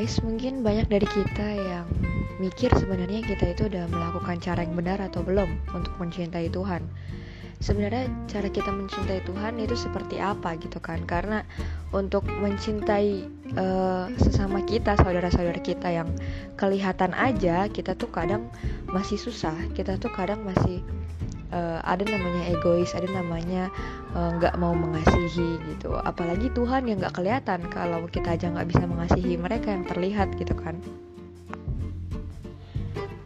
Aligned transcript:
guys, 0.00 0.16
mungkin 0.24 0.64
banyak 0.64 0.88
dari 0.88 1.04
kita 1.04 1.44
yang 1.60 1.84
mikir 2.40 2.72
sebenarnya 2.72 3.20
kita 3.20 3.52
itu 3.52 3.68
udah 3.68 3.84
melakukan 3.92 4.40
cara 4.40 4.64
yang 4.64 4.72
benar 4.72 4.96
atau 4.96 5.20
belum 5.20 5.60
untuk 5.76 5.92
mencintai 6.00 6.48
Tuhan. 6.48 6.80
Sebenarnya 7.60 8.08
cara 8.24 8.48
kita 8.48 8.72
mencintai 8.72 9.20
Tuhan 9.28 9.60
itu 9.60 9.76
seperti 9.76 10.16
apa 10.16 10.56
gitu 10.56 10.80
kan? 10.80 11.04
Karena 11.04 11.44
untuk 11.92 12.24
mencintai 12.24 13.28
uh, 13.60 14.08
sesama 14.16 14.64
kita, 14.64 14.96
saudara-saudara 14.96 15.60
kita 15.60 15.92
yang 15.92 16.08
kelihatan 16.56 17.12
aja, 17.12 17.68
kita 17.68 17.92
tuh 17.92 18.08
kadang 18.08 18.48
masih 18.88 19.20
susah. 19.20 19.52
Kita 19.76 20.00
tuh 20.00 20.08
kadang 20.16 20.40
masih 20.48 20.80
uh, 21.52 21.78
ada 21.82 22.02
namanya 22.06 22.50
egois, 22.50 22.94
ada 22.94 23.06
namanya 23.10 23.68
eh, 24.14 24.30
nggak 24.38 24.54
uh, 24.54 24.58
mau 24.58 24.74
mengasihi 24.74 25.58
gitu. 25.74 25.94
Apalagi 25.94 26.50
Tuhan 26.54 26.86
yang 26.86 26.98
nggak 27.02 27.18
kelihatan 27.18 27.66
kalau 27.70 28.06
kita 28.10 28.34
aja 28.34 28.50
nggak 28.50 28.70
bisa 28.70 28.84
mengasihi 28.86 29.34
mereka 29.38 29.74
yang 29.74 29.84
terlihat 29.86 30.34
gitu 30.38 30.54
kan. 30.56 30.78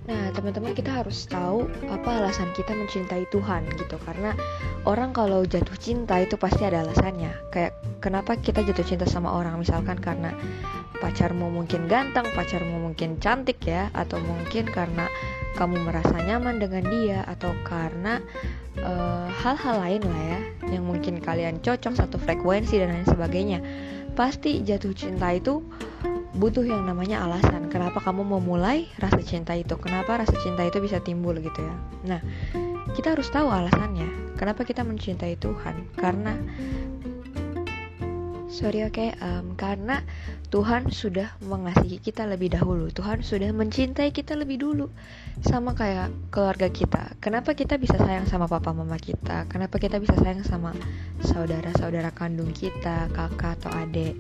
Nah, 0.05 0.29
teman-teman 0.37 0.77
kita 0.77 1.01
harus 1.01 1.25
tahu 1.25 1.65
apa 1.89 2.21
alasan 2.21 2.53
kita 2.53 2.77
mencintai 2.77 3.25
Tuhan 3.33 3.65
gitu 3.81 3.97
karena 4.05 4.37
orang 4.85 5.17
kalau 5.17 5.49
jatuh 5.49 5.81
cinta 5.81 6.21
itu 6.21 6.37
pasti 6.37 6.69
ada 6.69 6.85
alasannya. 6.85 7.33
Kayak 7.49 7.73
kenapa 8.05 8.37
kita 8.37 8.61
jatuh 8.61 8.85
cinta 8.85 9.09
sama 9.09 9.33
orang 9.33 9.57
misalkan 9.57 9.97
karena 9.97 10.37
pacarmu 11.01 11.49
mungkin 11.49 11.89
ganteng, 11.89 12.29
pacarmu 12.37 12.85
mungkin 12.85 13.17
cantik 13.17 13.65
ya 13.65 13.89
atau 13.97 14.21
mungkin 14.21 14.69
karena 14.69 15.09
kamu 15.55 15.87
merasa 15.87 16.19
nyaman 16.19 16.59
dengan 16.59 16.85
dia 16.91 17.23
atau 17.25 17.55
karena 17.63 18.19
eh, 18.79 19.29
hal-hal 19.41 19.77
uh, 19.79 19.83
lain 19.87 20.03
lah 20.03 20.23
ya 20.23 20.41
yang 20.75 20.85
mungkin 20.85 21.23
kalian 21.23 21.63
cocok 21.63 21.95
satu 21.95 22.17
frekuensi 22.19 22.79
dan 22.79 22.95
lain 22.95 23.09
sebagainya. 23.09 23.59
Pasti 24.15 24.63
jatuh 24.63 24.95
cinta 24.95 25.35
itu 25.35 25.63
butuh 26.35 26.67
yang 26.67 26.87
namanya 26.87 27.23
alasan. 27.27 27.71
Kenapa 27.71 28.03
kamu 28.03 28.27
memulai 28.27 28.91
rasa 28.99 29.23
cinta 29.23 29.55
itu? 29.55 29.75
Kenapa 29.79 30.19
rasa 30.23 30.35
cinta 30.43 30.67
itu 30.67 30.83
bisa 30.83 30.99
timbul 31.03 31.39
gitu 31.39 31.61
ya? 31.63 31.75
Nah 32.07 32.21
kita 32.95 33.15
harus 33.15 33.31
tahu 33.31 33.51
alasannya. 33.51 34.37
Kenapa 34.39 34.67
kita 34.67 34.83
mencintai 34.83 35.39
Tuhan? 35.39 35.95
Karena 35.95 36.35
sorry 38.55 38.87
oke 38.87 38.95
okay, 38.95 39.11
um, 39.19 39.59
karena 39.59 40.07
Tuhan 40.55 40.95
sudah 40.95 41.35
mengasihi 41.43 41.99
kita 41.99 42.23
lebih 42.31 42.55
dahulu. 42.55 42.87
Tuhan 42.95 43.27
sudah 43.27 43.51
mencintai 43.51 44.15
kita 44.15 44.39
lebih 44.39 44.63
dulu. 44.63 44.87
Sama 45.43 45.75
kayak 45.75 46.15
keluarga 46.31 46.71
kita. 46.71 47.19
Kenapa 47.19 47.59
kita 47.59 47.75
bisa 47.75 47.99
sayang 47.99 48.31
sama 48.31 48.47
papa 48.47 48.71
mama 48.71 48.95
kita? 48.95 49.51
Kenapa 49.51 49.83
kita 49.83 49.99
bisa 49.99 50.15
sayang 50.23 50.47
sama 50.47 50.71
saudara 51.27 51.75
saudara 51.75 52.15
kandung 52.15 52.55
kita 52.55 53.11
kakak 53.11 53.59
atau 53.59 53.75
adik? 53.75 54.15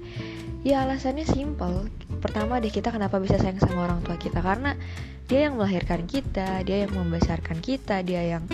Ya 0.67 0.83
alasannya 0.83 1.23
simpel 1.23 1.87
pertama 2.19 2.59
deh 2.59 2.75
kita 2.75 2.91
kenapa 2.91 3.23
bisa 3.23 3.39
sayang 3.39 3.63
sama 3.63 3.87
orang 3.87 4.03
tua 4.03 4.19
kita? 4.19 4.43
Karena 4.43 4.75
dia 5.31 5.47
yang 5.47 5.55
melahirkan 5.57 6.05
kita 6.05 6.67
dia 6.67 6.85
yang 6.85 6.93
membesarkan 6.93 7.63
kita 7.63 8.05
dia 8.05 8.37
yang 8.37 8.45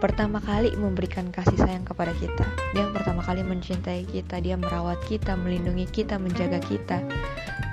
pertama 0.00 0.40
kali 0.40 0.72
memberikan 0.74 1.28
kasih 1.28 1.60
sayang 1.60 1.84
kepada 1.84 2.16
kita. 2.16 2.48
Dia 2.72 2.88
yang 2.88 2.96
pertama 2.96 3.20
kali 3.20 3.44
mencintai 3.44 4.08
kita. 4.08 4.40
Dia 4.40 4.56
merawat 4.56 4.96
kita 5.04 5.36
melindungi 5.36 5.84
kita 5.86 6.16
menjaga 6.16 6.58
kita. 6.64 7.04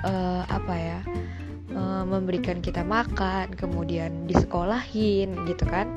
Uh, 0.04 0.44
apa 0.46 0.74
ya? 0.76 1.00
Uh, 1.72 2.04
memberikan 2.04 2.60
kita 2.60 2.84
makan 2.84 3.56
kemudian 3.56 4.28
disekolahin 4.28 5.32
gitu 5.48 5.64
kan? 5.64 5.88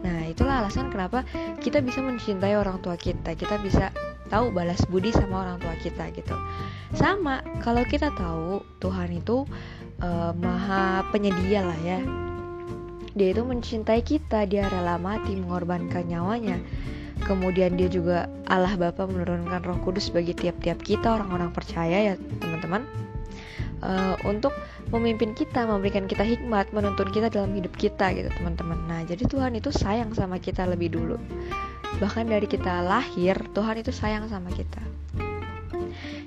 Nah 0.00 0.24
itulah 0.24 0.64
alasan 0.64 0.88
kenapa 0.88 1.28
kita 1.60 1.84
bisa 1.84 2.00
mencintai 2.00 2.56
orang 2.56 2.80
tua 2.80 2.96
kita. 2.96 3.36
Kita 3.36 3.60
bisa 3.60 3.92
tahu 4.32 4.50
balas 4.56 4.80
budi 4.88 5.12
sama 5.12 5.44
orang 5.44 5.60
tua 5.60 5.76
kita 5.84 6.08
gitu. 6.16 6.34
Sama 6.96 7.44
kalau 7.60 7.84
kita 7.84 8.08
tahu 8.16 8.64
Tuhan 8.80 9.12
itu 9.20 9.44
uh, 10.00 10.32
maha 10.32 11.04
penyedia 11.12 11.60
lah 11.60 11.80
ya 11.84 12.00
dia 13.14 13.30
itu 13.30 13.46
mencintai 13.46 14.02
kita 14.02 14.42
dia 14.50 14.66
rela 14.66 14.98
mati 14.98 15.38
mengorbankan 15.38 16.02
nyawanya. 16.10 16.58
Kemudian 17.22 17.78
dia 17.78 17.86
juga 17.86 18.26
Allah 18.50 18.74
Bapa 18.74 19.06
menurunkan 19.06 19.62
Roh 19.62 19.78
Kudus 19.86 20.10
bagi 20.10 20.34
tiap-tiap 20.34 20.82
kita 20.82 21.14
orang-orang 21.14 21.54
percaya 21.54 22.12
ya 22.12 22.14
teman-teman. 22.42 22.82
Uh, 23.84 24.16
untuk 24.24 24.50
memimpin 24.90 25.36
kita 25.36 25.68
memberikan 25.68 26.08
kita 26.08 26.24
hikmat 26.24 26.72
menuntun 26.72 27.08
kita 27.12 27.30
dalam 27.30 27.54
hidup 27.54 27.70
kita 27.78 28.10
gitu 28.18 28.28
teman-teman. 28.34 28.82
Nah 28.90 29.06
jadi 29.06 29.24
Tuhan 29.30 29.54
itu 29.54 29.70
sayang 29.70 30.10
sama 30.12 30.42
kita 30.42 30.66
lebih 30.66 30.90
dulu. 30.92 31.16
Bahkan 32.02 32.26
dari 32.26 32.50
kita 32.50 32.82
lahir 32.82 33.38
Tuhan 33.54 33.78
itu 33.78 33.94
sayang 33.94 34.26
sama 34.26 34.50
kita. 34.50 34.82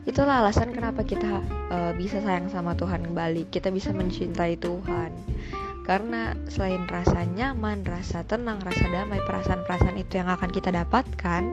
Itulah 0.08 0.40
alasan 0.40 0.72
kenapa 0.72 1.04
kita 1.04 1.44
uh, 1.68 1.92
bisa 2.00 2.24
sayang 2.24 2.48
sama 2.48 2.80
Tuhan 2.80 3.04
kembali. 3.12 3.52
Kita 3.52 3.68
bisa 3.76 3.92
mencintai 3.92 4.56
Tuhan 4.56 5.12
karena 5.88 6.36
selain 6.52 6.84
rasa 6.84 7.24
nyaman, 7.24 7.88
rasa 7.88 8.28
tenang, 8.28 8.60
rasa 8.60 8.92
damai, 8.92 9.24
perasaan-perasaan 9.24 9.96
itu 9.96 10.20
yang 10.20 10.28
akan 10.28 10.52
kita 10.52 10.68
dapatkan, 10.76 11.44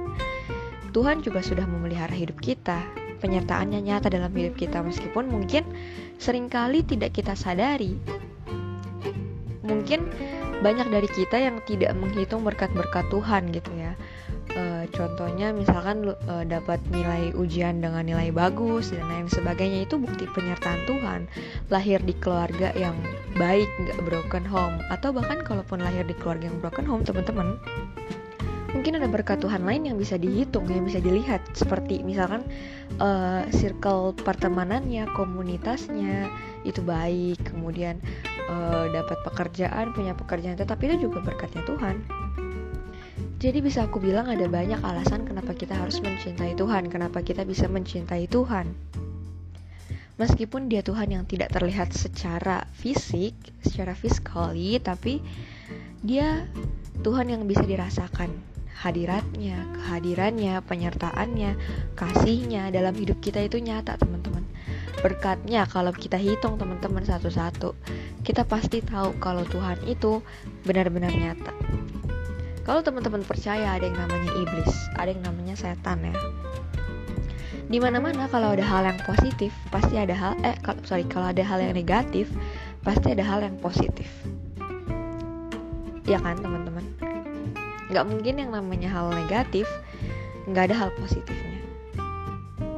Tuhan 0.91 1.23
juga 1.23 1.39
sudah 1.39 1.63
memelihara 1.71 2.11
hidup 2.11 2.43
kita. 2.43 2.83
Penyertaannya 3.23 3.79
nyata 3.79 4.11
dalam 4.11 4.35
hidup 4.35 4.59
kita 4.59 4.83
meskipun 4.83 5.31
mungkin 5.31 5.63
sering 6.19 6.51
kali 6.51 6.83
tidak 6.83 7.15
kita 7.15 7.39
sadari. 7.39 7.95
Mungkin 9.63 10.11
banyak 10.61 10.91
dari 10.91 11.09
kita 11.09 11.39
yang 11.39 11.63
tidak 11.65 11.95
menghitung 11.95 12.43
berkat-berkat 12.43 13.07
Tuhan 13.15 13.55
gitu 13.55 13.71
ya 13.79 13.95
uh, 14.53 14.85
contohnya 14.93 15.51
misalkan 15.57 16.05
uh, 16.05 16.45
dapat 16.45 16.77
nilai 16.93 17.33
ujian 17.33 17.81
dengan 17.81 18.05
nilai 18.05 18.29
bagus 18.29 18.93
dan 18.93 19.09
lain 19.09 19.29
sebagainya 19.33 19.89
itu 19.89 19.97
bukti 19.97 20.29
penyertaan 20.29 20.85
Tuhan. 20.85 21.21
Lahir 21.73 22.05
di 22.05 22.13
keluarga 22.21 22.71
yang 22.77 22.95
baik 23.41 23.67
nggak 23.81 23.99
broken 24.05 24.45
home. 24.45 24.77
Atau 24.93 25.17
bahkan 25.17 25.41
kalaupun 25.41 25.81
lahir 25.81 26.05
di 26.05 26.15
keluarga 26.17 26.53
yang 26.53 26.59
broken 26.61 26.85
home 26.85 27.03
teman-teman 27.03 27.57
mungkin 28.75 28.99
ada 28.99 29.07
berkat 29.07 29.39
Tuhan 29.39 29.63
lain 29.63 29.87
yang 29.87 29.97
bisa 29.97 30.19
dihitung 30.19 30.67
yang 30.67 30.85
bisa 30.85 30.99
dilihat. 30.99 31.41
Seperti 31.55 32.03
misalkan 32.03 32.43
uh, 32.99 33.47
circle 33.55 34.13
pertemanannya 34.19 35.09
komunitasnya 35.15 36.29
itu 36.67 36.83
baik. 36.83 37.41
Kemudian 37.49 38.03
uh, 38.51 38.91
dapat 38.93 39.19
pekerjaan 39.25 39.95
punya 39.95 40.13
pekerjaan 40.13 40.59
tetap 40.59 40.83
itu 40.83 41.09
juga 41.09 41.23
berkatnya 41.23 41.63
Tuhan 41.65 42.24
jadi 43.45 43.61
bisa 43.61 43.85
aku 43.85 44.01
bilang 44.01 44.25
ada 44.25 44.49
banyak 44.49 44.81
alasan 44.81 45.29
kenapa 45.29 45.53
kita 45.53 45.77
harus 45.77 46.01
mencintai 46.01 46.57
Tuhan, 46.57 46.89
kenapa 46.89 47.21
kita 47.21 47.45
bisa 47.45 47.69
mencintai 47.69 48.25
Tuhan. 48.25 48.73
Meskipun 50.17 50.73
dia 50.73 50.81
Tuhan 50.81 51.13
yang 51.13 51.29
tidak 51.29 51.53
terlihat 51.53 51.93
secara 51.93 52.65
fisik, 52.73 53.37
secara 53.61 53.93
fiskali, 53.93 54.81
tapi 54.81 55.21
dia 56.01 56.49
Tuhan 57.05 57.29
yang 57.29 57.45
bisa 57.45 57.69
dirasakan. 57.69 58.33
Hadiratnya, 58.81 59.61
kehadirannya, 59.77 60.65
penyertaannya, 60.65 61.61
kasihnya 62.01 62.73
dalam 62.73 62.97
hidup 62.97 63.21
kita 63.21 63.45
itu 63.45 63.61
nyata 63.61 64.01
teman-teman. 64.01 64.49
Berkatnya 65.05 65.69
kalau 65.69 65.93
kita 65.93 66.17
hitung 66.17 66.57
teman-teman 66.57 67.05
satu-satu, 67.05 67.77
kita 68.25 68.49
pasti 68.49 68.81
tahu 68.81 69.21
kalau 69.21 69.45
Tuhan 69.45 69.85
itu 69.85 70.25
benar-benar 70.65 71.13
nyata. 71.13 71.53
Kalau 72.65 72.81
teman-teman 72.81 73.21
percaya 73.29 73.77
ada 73.77 73.85
yang 73.85 73.97
namanya 74.01 74.33
iblis, 74.41 74.73
ada 74.97 75.13
yang 75.13 75.21
namanya 75.21 75.53
setan 75.53 76.01
ya. 76.01 76.17
Di 77.69 77.77
mana-mana 77.77 78.25
kalau 78.33 78.57
ada 78.57 78.65
hal 78.65 78.89
yang 78.89 78.97
positif, 79.05 79.53
pasti 79.69 80.01
ada 80.01 80.17
hal 80.17 80.33
eh 80.41 80.57
kalau 80.65 80.81
sorry 80.89 81.05
kalau 81.05 81.29
ada 81.29 81.45
hal 81.45 81.61
yang 81.61 81.77
negatif, 81.77 82.33
pasti 82.81 83.13
ada 83.13 83.21
hal 83.21 83.45
yang 83.45 83.61
positif. 83.61 84.09
Ya 86.09 86.17
kan 86.25 86.41
teman-teman? 86.41 86.89
Gak 87.93 88.09
mungkin 88.09 88.41
yang 88.41 88.51
namanya 88.57 88.89
hal 88.89 89.13
negatif 89.13 89.69
nggak 90.49 90.73
ada 90.73 90.89
hal 90.89 90.91
positifnya. 90.97 91.61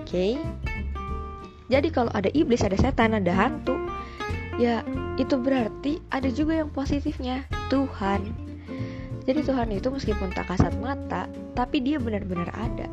Oke? 0.03 0.11
Okay? 0.11 0.33
Jadi 1.67 1.95
kalau 1.95 2.11
ada 2.15 2.31
iblis, 2.35 2.63
ada 2.63 2.79
setan, 2.79 3.15
ada 3.15 3.31
hantu, 3.35 3.75
ya 4.59 4.83
itu 5.19 5.35
berarti 5.39 5.99
ada 6.15 6.31
juga 6.31 6.63
yang 6.63 6.71
positifnya 6.71 7.43
Tuhan 7.71 8.46
jadi 9.27 9.43
Tuhan 9.43 9.75
itu 9.75 9.91
meskipun 9.91 10.31
tak 10.31 10.47
kasat 10.55 10.73
mata, 10.79 11.27
tapi 11.59 11.83
dia 11.83 11.99
benar-benar 11.99 12.47
ada. 12.55 12.87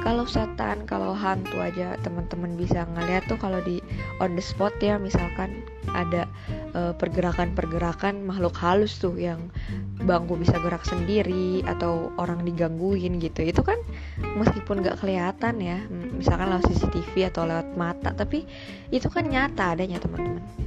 Kalau 0.00 0.24
setan, 0.24 0.88
kalau 0.88 1.12
hantu 1.12 1.60
aja 1.60 1.92
teman-teman 2.00 2.56
bisa 2.56 2.88
ngeliat 2.96 3.20
tuh 3.28 3.36
kalau 3.36 3.60
di 3.60 3.84
on 4.16 4.32
the 4.32 4.40
spot 4.40 4.72
ya 4.80 4.96
misalkan 4.96 5.60
ada 5.92 6.24
uh, 6.72 6.96
pergerakan-pergerakan 6.96 8.24
makhluk 8.24 8.56
halus 8.56 8.96
tuh 8.96 9.12
yang 9.20 9.52
bangku 10.00 10.40
bisa 10.40 10.56
gerak 10.64 10.88
sendiri 10.88 11.60
atau 11.68 12.08
orang 12.16 12.40
digangguin 12.48 13.20
gitu. 13.20 13.44
Itu 13.44 13.60
kan 13.60 13.76
meskipun 14.40 14.80
gak 14.80 15.04
kelihatan 15.04 15.60
ya, 15.60 15.84
misalkan 15.92 16.48
lewat 16.48 16.68
CCTV 16.68 17.28
atau 17.28 17.44
lewat 17.44 17.68
mata, 17.76 18.16
tapi 18.16 18.48
itu 18.88 19.08
kan 19.12 19.28
nyata 19.28 19.76
adanya 19.76 20.00
teman-teman 20.00 20.59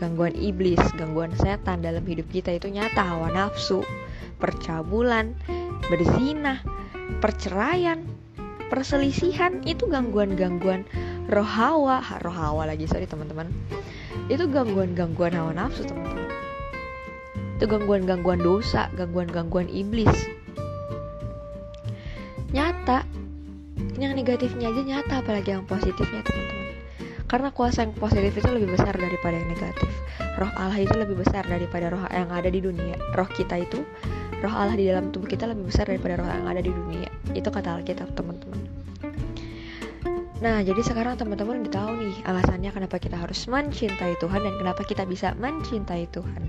gangguan 0.00 0.32
iblis, 0.32 0.80
gangguan 0.96 1.36
setan 1.36 1.84
dalam 1.84 2.00
hidup 2.08 2.24
kita 2.32 2.56
itu 2.56 2.72
nyata. 2.72 3.04
Hawa 3.04 3.28
nafsu, 3.28 3.84
percabulan, 4.40 5.36
berzina, 5.92 6.64
perceraian, 7.20 8.00
perselisihan 8.72 9.60
itu 9.68 9.84
gangguan-gangguan 9.84 10.88
roh 11.28 11.44
hawa. 11.44 12.00
Roh 12.24 12.32
hawa 12.32 12.72
lagi 12.72 12.88
sorry 12.88 13.04
teman-teman. 13.04 13.52
Itu 14.32 14.48
gangguan-gangguan 14.48 15.36
hawa 15.36 15.52
nafsu 15.52 15.84
teman-teman. 15.84 16.32
Itu 17.60 17.68
gangguan-gangguan 17.68 18.40
dosa 18.40 18.88
gangguan-gangguan 18.96 19.68
iblis. 19.68 20.16
Nyata. 22.56 23.04
Yang 24.00 24.16
negatifnya 24.16 24.72
aja 24.72 24.80
nyata 24.80 25.14
apalagi 25.20 25.52
yang 25.52 25.68
positifnya 25.68 26.24
teman-teman 26.24 26.59
karena 27.30 27.54
kuasa 27.54 27.86
yang 27.86 27.94
positif 27.94 28.42
itu 28.42 28.50
lebih 28.50 28.74
besar 28.74 28.90
daripada 28.90 29.38
yang 29.38 29.46
negatif. 29.54 29.86
Roh 30.34 30.50
Allah 30.58 30.82
itu 30.82 30.90
lebih 30.98 31.14
besar 31.22 31.46
daripada 31.46 31.86
roh 31.94 32.02
yang 32.10 32.26
ada 32.34 32.50
di 32.50 32.58
dunia. 32.58 32.98
Roh 33.14 33.30
kita 33.30 33.54
itu 33.62 33.86
roh 34.42 34.50
Allah 34.50 34.74
di 34.74 34.90
dalam 34.90 35.14
tubuh 35.14 35.30
kita 35.30 35.46
lebih 35.46 35.70
besar 35.70 35.86
daripada 35.86 36.18
roh 36.18 36.26
yang 36.26 36.50
ada 36.50 36.58
di 36.58 36.74
dunia. 36.74 37.06
Itu 37.30 37.54
kata 37.54 37.78
Alkitab 37.78 38.18
teman-teman. 38.18 38.58
Nah, 40.40 40.64
jadi 40.64 40.80
sekarang 40.82 41.20
teman-teman 41.20 41.62
udah 41.62 41.72
tahu 41.72 41.90
nih 42.02 42.16
alasannya 42.26 42.72
kenapa 42.74 42.96
kita 42.98 43.14
harus 43.14 43.46
mencintai 43.46 44.18
Tuhan 44.18 44.40
dan 44.42 44.54
kenapa 44.58 44.82
kita 44.82 45.06
bisa 45.06 45.30
mencintai 45.38 46.10
Tuhan. 46.10 46.42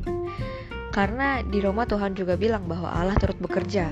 Karena 0.95 1.45
di 1.45 1.61
Roma 1.61 1.85
Tuhan 1.85 2.17
juga 2.17 2.39
bilang 2.39 2.65
bahwa 2.65 2.89
Allah 2.89 3.13
turut 3.21 3.37
bekerja 3.37 3.91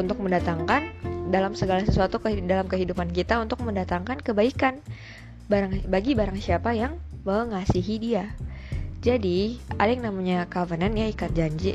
untuk 0.00 0.16
mendatangkan 0.22 1.12
dalam 1.28 1.52
segala 1.58 1.82
sesuatu 1.82 2.22
ke 2.22 2.40
dalam 2.46 2.70
kehidupan 2.70 3.10
kita 3.10 3.42
untuk 3.42 3.60
mendatangkan 3.66 4.22
kebaikan 4.22 4.78
barang 5.50 5.88
bagi 5.90 6.12
barang 6.14 6.38
siapa 6.38 6.74
yang 6.74 6.98
mengasihi 7.22 7.96
Dia. 7.98 8.26
Jadi, 9.02 9.58
ada 9.82 9.90
yang 9.90 10.06
namanya 10.06 10.46
covenant 10.46 10.94
ya 10.94 11.10
ikat 11.10 11.34
janji. 11.34 11.74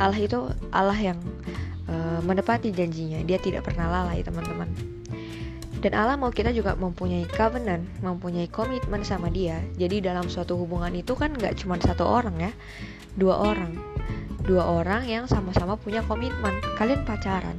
Allah 0.00 0.16
itu 0.16 0.48
Allah 0.72 0.96
yang 0.96 1.20
uh, 1.84 2.24
menepati 2.24 2.72
janjinya. 2.72 3.20
Dia 3.28 3.36
tidak 3.36 3.68
pernah 3.68 3.92
lalai, 3.92 4.24
teman-teman. 4.24 4.72
Dan 5.82 5.92
Allah 5.98 6.14
mau 6.14 6.30
kita 6.30 6.54
juga 6.54 6.78
mempunyai 6.78 7.26
covenant, 7.28 7.84
mempunyai 8.00 8.48
komitmen 8.48 9.04
sama 9.04 9.28
dia. 9.28 9.60
Jadi 9.76 10.00
dalam 10.00 10.30
suatu 10.30 10.54
hubungan 10.56 10.94
itu 10.94 11.12
kan 11.12 11.34
nggak 11.34 11.60
cuma 11.60 11.76
satu 11.82 12.06
orang 12.06 12.38
ya, 12.38 12.52
dua 13.18 13.36
orang. 13.52 13.76
Dua 14.42 14.64
orang 14.66 15.06
yang 15.06 15.24
sama-sama 15.30 15.78
punya 15.78 16.02
komitmen. 16.06 16.58
Kalian 16.78 17.06
pacaran. 17.06 17.54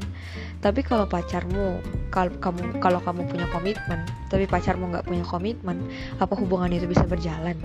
Tapi 0.63 0.79
kalau 0.83 1.07
pacarmu, 1.07 1.83
kalau 2.07 2.31
kamu 2.39 2.79
kalau 2.79 2.99
kamu 3.03 3.27
punya 3.27 3.47
komitmen, 3.51 3.99
tapi 4.31 4.47
pacarmu 4.47 4.95
nggak 4.95 5.07
punya 5.07 5.25
komitmen, 5.27 5.77
apa 6.23 6.33
hubungan 6.39 6.71
itu 6.71 6.87
bisa 6.87 7.03
berjalan? 7.03 7.59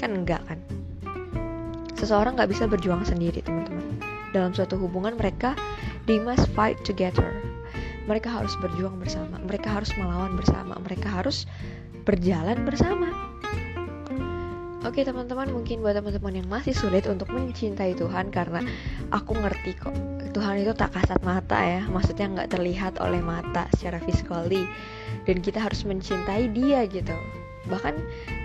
Kan 0.00 0.24
enggak 0.24 0.40
kan? 0.48 0.56
Seseorang 2.00 2.40
nggak 2.40 2.48
bisa 2.48 2.64
berjuang 2.64 3.04
sendiri, 3.04 3.44
teman-teman. 3.44 4.00
Dalam 4.32 4.56
suatu 4.56 4.80
hubungan 4.80 5.12
mereka, 5.20 5.52
they 6.08 6.16
must 6.16 6.48
fight 6.56 6.80
together 6.88 7.52
mereka 8.06 8.34
harus 8.34 8.58
berjuang 8.58 8.98
bersama, 8.98 9.38
mereka 9.38 9.70
harus 9.70 9.94
melawan 9.94 10.34
bersama, 10.34 10.74
mereka 10.82 11.08
harus 11.10 11.46
berjalan 12.02 12.66
bersama. 12.66 13.31
Oke 14.82 15.06
teman-teman 15.06 15.46
mungkin 15.46 15.78
buat 15.78 15.94
teman-teman 15.94 16.42
yang 16.42 16.48
masih 16.50 16.74
sulit 16.74 17.06
untuk 17.06 17.30
mencintai 17.30 17.94
Tuhan 17.94 18.34
karena 18.34 18.66
aku 19.14 19.38
ngerti 19.38 19.78
kok 19.78 19.94
Tuhan 20.34 20.58
itu 20.58 20.74
tak 20.74 20.98
kasat 20.98 21.22
mata 21.22 21.54
ya. 21.62 21.86
Maksudnya 21.86 22.26
nggak 22.34 22.50
terlihat 22.50 22.98
oleh 22.98 23.22
mata 23.22 23.70
secara 23.78 24.02
fiskali. 24.02 24.66
Dan 25.22 25.38
kita 25.38 25.62
harus 25.62 25.86
mencintai 25.86 26.50
dia 26.50 26.82
gitu. 26.90 27.14
Bahkan 27.70 27.94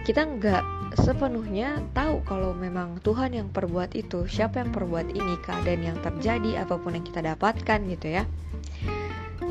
kita 0.05 0.29
nggak 0.29 0.63
sepenuhnya 1.01 1.81
tahu 1.97 2.21
kalau 2.21 2.53
memang 2.53 3.01
Tuhan 3.01 3.33
yang 3.33 3.49
perbuat 3.49 3.97
itu 3.97 4.29
Siapa 4.29 4.61
yang 4.61 4.69
perbuat 4.69 5.09
ini 5.09 5.41
keadaan 5.41 5.81
yang 5.81 5.97
terjadi 6.05 6.63
apa 6.63 6.77
pun 6.77 6.93
yang 6.93 7.05
kita 7.07 7.25
dapatkan 7.25 7.79
gitu 7.97 8.07
ya. 8.13 8.23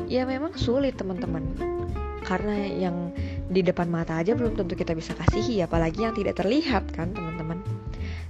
Ya 0.07 0.23
memang 0.23 0.55
sulit 0.55 0.95
teman-teman. 0.95 1.51
Karena 2.23 2.63
yang 2.63 3.11
di 3.47 3.63
depan 3.63 3.87
mata 3.87 4.19
aja 4.19 4.35
belum 4.35 4.59
tentu 4.59 4.75
kita 4.75 4.91
bisa 4.91 5.15
kasihi 5.15 5.63
apalagi 5.63 6.03
yang 6.03 6.13
tidak 6.15 6.39
terlihat 6.39 6.83
kan 6.91 7.15
teman-teman. 7.15 7.63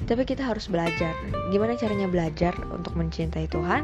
Tapi 0.07 0.23
kita 0.23 0.45
harus 0.45 0.69
belajar. 0.71 1.11
Gimana 1.51 1.75
caranya 1.75 2.07
belajar 2.07 2.53
untuk 2.71 2.95
mencintai 2.95 3.49
Tuhan? 3.49 3.83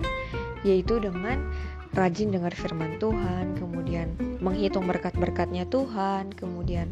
Yaitu 0.63 1.01
dengan 1.01 1.51
rajin 1.93 2.33
dengar 2.33 2.53
firman 2.57 2.97
Tuhan 2.97 3.53
kemudian 3.59 4.17
menghitung 4.41 4.89
berkat-berkatnya 4.89 5.69
Tuhan 5.69 6.33
kemudian 6.33 6.89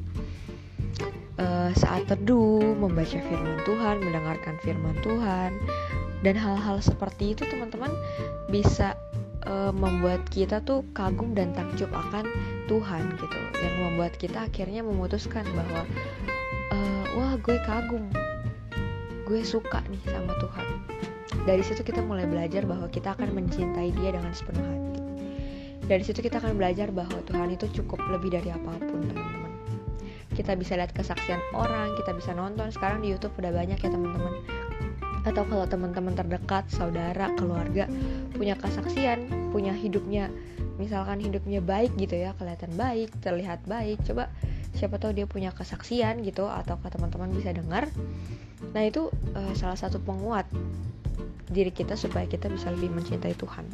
uh, 1.42 1.74
saat 1.74 2.06
teduh 2.06 2.62
membaca 2.78 3.18
firman 3.18 3.58
Tuhan 3.66 3.96
mendengarkan 4.02 4.56
firman 4.62 4.98
Tuhan. 5.02 5.52
Dan 6.22 6.38
hal-hal 6.38 6.78
seperti 6.86 7.34
itu 7.34 7.50
teman-teman 7.50 7.90
bisa 8.54 8.94
uh, 9.48 9.74
membuat 9.74 10.26
kita 10.30 10.62
tuh 10.62 10.86
kagum 10.94 11.34
dan 11.34 11.54
takjub 11.56 11.90
akan 11.90 12.26
Tuhan 12.70 13.04
gitu. 13.18 13.40
Yang 13.62 13.76
membuat 13.82 14.14
kita 14.18 14.46
akhirnya 14.46 14.82
memutuskan 14.86 15.46
bahwa 15.56 15.82
uh, 16.74 17.06
wah 17.18 17.34
gue 17.40 17.58
kagum. 17.66 18.06
Gue 19.26 19.42
suka 19.48 19.80
nih 19.88 20.04
sama 20.12 20.36
Tuhan. 20.38 20.68
Dari 21.48 21.64
situ 21.66 21.82
kita 21.82 22.04
mulai 22.04 22.28
belajar 22.28 22.68
bahwa 22.68 22.86
kita 22.92 23.18
akan 23.18 23.34
mencintai 23.34 23.90
dia 23.96 24.14
dengan 24.14 24.36
sepenuh 24.36 24.62
hati. 24.62 25.02
Dari 25.88 26.04
situ 26.06 26.22
kita 26.22 26.38
akan 26.38 26.56
belajar 26.56 26.94
bahwa 26.94 27.18
Tuhan 27.26 27.50
itu 27.52 27.66
cukup 27.82 28.00
lebih 28.12 28.32
dari 28.32 28.54
apa 28.54 28.78
pun 28.78 29.02
teman-teman. 29.02 29.52
Kita 30.32 30.56
bisa 30.56 30.80
lihat 30.80 30.96
kesaksian 30.96 31.42
orang 31.58 31.92
kita 32.00 32.16
bisa 32.16 32.32
nonton. 32.32 32.72
Sekarang 32.72 33.04
di 33.04 33.12
YouTube 33.12 33.36
udah 33.42 33.52
banyak 33.52 33.80
ya 33.82 33.90
teman-teman 33.90 34.61
atau 35.22 35.46
kalau 35.46 35.66
teman-teman 35.70 36.18
terdekat, 36.18 36.66
saudara, 36.74 37.30
keluarga 37.38 37.86
punya 38.34 38.58
kesaksian, 38.58 39.52
punya 39.54 39.74
hidupnya 39.76 40.34
misalkan 40.82 41.22
hidupnya 41.22 41.62
baik 41.62 41.94
gitu 42.02 42.18
ya, 42.18 42.34
kelihatan 42.42 42.74
baik, 42.74 43.14
terlihat 43.22 43.62
baik, 43.70 44.02
coba 44.02 44.34
siapa 44.74 44.98
tahu 44.98 45.14
dia 45.14 45.30
punya 45.30 45.54
kesaksian 45.54 46.26
gitu 46.26 46.50
atau 46.50 46.80
ke 46.82 46.90
teman-teman 46.90 47.30
bisa 47.36 47.54
dengar. 47.54 47.86
Nah, 48.72 48.84
itu 48.88 49.12
uh, 49.38 49.54
salah 49.54 49.78
satu 49.78 50.02
penguat 50.02 50.48
diri 51.52 51.70
kita 51.70 52.00
supaya 52.00 52.26
kita 52.26 52.48
bisa 52.48 52.72
lebih 52.72 52.90
mencintai 52.96 53.36
Tuhan. 53.36 53.68